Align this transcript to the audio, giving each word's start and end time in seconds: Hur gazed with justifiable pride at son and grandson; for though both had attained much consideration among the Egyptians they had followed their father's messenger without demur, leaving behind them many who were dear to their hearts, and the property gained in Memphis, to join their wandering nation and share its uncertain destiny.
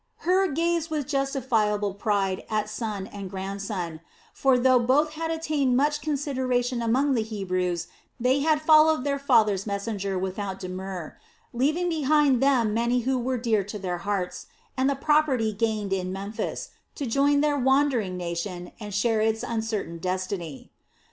Hur 0.21 0.47
gazed 0.53 0.89
with 0.89 1.05
justifiable 1.07 1.93
pride 1.93 2.43
at 2.49 2.71
son 2.71 3.05
and 3.05 3.29
grandson; 3.29 4.01
for 4.33 4.57
though 4.57 4.79
both 4.79 5.11
had 5.11 5.29
attained 5.29 5.77
much 5.77 6.01
consideration 6.01 6.81
among 6.81 7.13
the 7.13 7.21
Egyptians 7.21 7.85
they 8.19 8.39
had 8.39 8.63
followed 8.63 9.03
their 9.03 9.19
father's 9.19 9.67
messenger 9.67 10.17
without 10.17 10.59
demur, 10.59 11.19
leaving 11.53 11.87
behind 11.87 12.41
them 12.41 12.73
many 12.73 13.01
who 13.01 13.19
were 13.19 13.37
dear 13.37 13.63
to 13.65 13.77
their 13.77 13.99
hearts, 13.99 14.47
and 14.75 14.89
the 14.89 14.95
property 14.95 15.53
gained 15.53 15.93
in 15.93 16.11
Memphis, 16.11 16.71
to 16.95 17.05
join 17.05 17.41
their 17.41 17.59
wandering 17.59 18.17
nation 18.17 18.71
and 18.79 18.95
share 18.95 19.21
its 19.21 19.43
uncertain 19.43 19.99
destiny. 19.99 20.71